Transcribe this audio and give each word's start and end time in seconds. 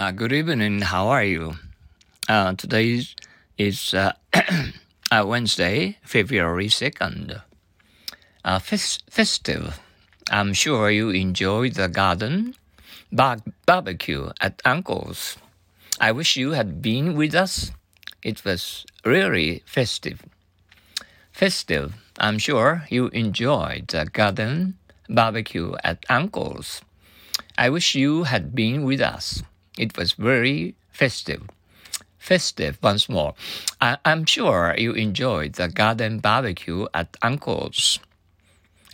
Uh, 0.00 0.12
good 0.12 0.32
evening. 0.32 0.80
How 0.80 1.08
are 1.08 1.22
you? 1.22 1.56
Uh, 2.26 2.54
today 2.54 3.04
is 3.58 3.92
uh, 3.92 4.14
uh, 5.12 5.24
Wednesday, 5.26 5.98
February 6.02 6.68
2nd. 6.68 7.42
Uh, 8.42 8.58
fes- 8.60 9.00
festive. 9.10 9.78
I'm 10.30 10.54
sure 10.54 10.88
you 10.90 11.10
enjoyed 11.10 11.74
the 11.74 11.88
garden 11.88 12.54
bar- 13.12 13.44
barbecue 13.66 14.30
at 14.40 14.62
Uncle's. 14.64 15.36
I 16.00 16.12
wish 16.12 16.34
you 16.34 16.52
had 16.52 16.80
been 16.80 17.14
with 17.14 17.34
us. 17.34 17.70
It 18.22 18.42
was 18.42 18.86
really 19.04 19.62
festive. 19.66 20.24
Festive. 21.30 21.92
I'm 22.18 22.38
sure 22.38 22.86
you 22.88 23.08
enjoyed 23.08 23.88
the 23.88 24.06
garden 24.06 24.78
barbecue 25.10 25.74
at 25.84 26.06
Uncle's. 26.08 26.80
I 27.58 27.68
wish 27.68 27.94
you 27.94 28.22
had 28.24 28.54
been 28.54 28.84
with 28.84 29.02
us. 29.02 29.42
It 29.78 29.96
was 29.96 30.12
very 30.12 30.74
festive. 30.92 31.42
Festive 32.18 32.78
once 32.82 33.08
more. 33.08 33.34
I, 33.80 33.96
am 34.04 34.26
sure 34.26 34.74
you 34.76 34.92
enjoyed 34.92 35.54
the 35.54 35.68
garden 35.68 36.18
barbecue 36.18 36.86
at 36.92 37.16
Uncle's. 37.22 37.98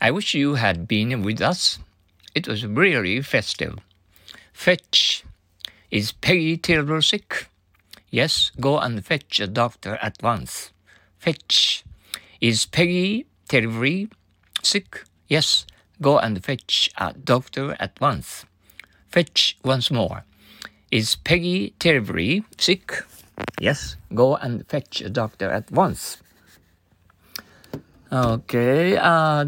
I 0.01 0.11
wish 0.11 0.35
you 0.35 0.55
had 0.55 0.87
been 0.87 1.23
with 1.23 1.41
us. 1.41 1.79
It 2.35 2.47
was 2.47 2.67
really 2.67 3.21
festive. 3.23 3.79
Fetch. 4.53 5.25
Is 5.91 6.13
Peggy 6.13 6.57
terribly 6.57 7.03
sick? 7.03 7.49
Yes, 8.11 8.53
go 8.61 8.79
and 8.79 9.05
fetch 9.05 9.41
a 9.41 9.47
doctor 9.47 9.97
at 10.03 10.23
once. 10.23 10.73
Fetch. 11.19 11.85
Is 12.41 12.67
Peggy 12.67 13.27
terribly 13.49 14.09
sick? 14.63 15.05
Yes, 15.29 15.67
go 16.01 16.19
and 16.19 16.45
fetch 16.45 16.91
a 16.99 17.13
doctor 17.13 17.77
at 17.81 18.01
once. 18.01 18.45
Fetch 19.09 19.57
once 19.65 19.91
more. 19.91 20.25
Is 20.97 21.15
Peggy 21.15 21.75
terribly 21.79 22.43
sick? 22.57 23.05
Yes, 23.61 23.97
go 24.15 24.37
and 24.37 24.67
fetch 24.67 25.03
a 25.03 25.11
doctor 25.11 25.51
at 25.51 25.71
once. 25.71 26.17
Okay, 28.11 28.97
uh, 28.97 29.45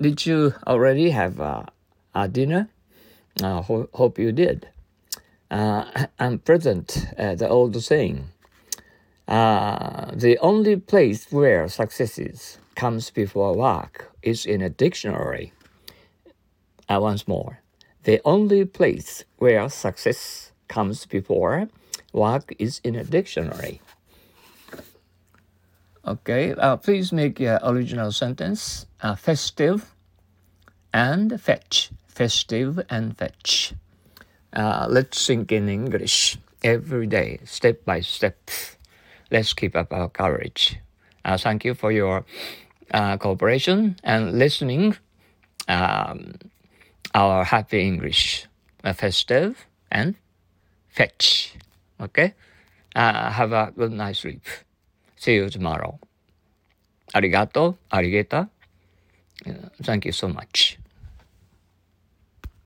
did 0.00 0.26
you 0.26 0.54
already 0.66 1.10
have 1.10 1.38
a 1.38 2.26
dinner? 2.26 2.68
I 3.40 3.60
ho- 3.60 3.88
hope 3.94 4.18
you 4.18 4.32
did. 4.32 4.70
Uh, 5.52 5.84
I'm 6.18 6.40
present, 6.40 7.06
uh, 7.16 7.36
the 7.36 7.48
old 7.48 7.80
saying. 7.80 8.30
Uh, 9.28 10.10
the 10.12 10.36
only 10.38 10.74
place 10.74 11.30
where 11.30 11.68
success 11.68 12.58
comes 12.74 13.10
before 13.10 13.54
work 13.54 14.10
is 14.22 14.44
in 14.44 14.62
a 14.62 14.68
dictionary. 14.68 15.52
Uh, 16.88 16.98
once 17.00 17.28
more, 17.28 17.60
the 18.02 18.20
only 18.24 18.64
place 18.64 19.22
where 19.38 19.68
success 19.68 20.50
comes 20.68 21.06
before 21.06 21.68
work 22.12 22.54
is 22.58 22.80
in 22.84 22.94
a 22.94 23.04
dictionary. 23.04 23.80
Okay, 26.06 26.54
uh, 26.54 26.76
please 26.76 27.12
make 27.12 27.38
your 27.38 27.58
original 27.62 28.12
sentence 28.12 28.86
uh, 29.02 29.14
festive 29.14 29.94
and 30.92 31.40
fetch. 31.40 31.90
Festive 32.06 32.80
and 32.88 33.16
fetch. 33.16 33.74
Uh, 34.52 34.86
let's 34.88 35.26
think 35.26 35.52
in 35.52 35.68
English 35.68 36.38
every 36.64 37.06
day, 37.06 37.40
step 37.44 37.84
by 37.84 38.00
step. 38.00 38.50
Let's 39.30 39.52
keep 39.52 39.76
up 39.76 39.92
our 39.92 40.08
courage. 40.08 40.78
Uh, 41.24 41.36
thank 41.36 41.64
you 41.64 41.74
for 41.74 41.92
your 41.92 42.24
uh, 42.90 43.18
cooperation 43.18 43.96
and 44.02 44.38
listening. 44.38 44.96
Um, 45.68 46.34
our 47.14 47.44
happy 47.44 47.82
English, 47.82 48.46
uh, 48.82 48.94
festive 48.94 49.66
and 49.90 50.14
fetch. 50.98 51.54
Okay? 52.02 52.34
Uh, 52.96 53.30
have 53.30 53.52
a 53.52 53.70
good 53.70 53.92
night 53.92 54.16
sleep. 54.16 54.42
See 55.16 55.34
you 55.34 55.48
tomorrow. 55.48 55.98
Arigato, 57.14 57.76
arigeta. 57.92 58.50
Uh, 59.46 59.70
thank 59.82 60.04
you 60.04 60.12
so 60.12 60.28
much. 60.28 60.67